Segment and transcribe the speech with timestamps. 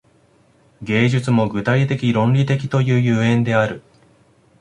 [0.81, 3.83] 芸術も具体的論理的という所以である。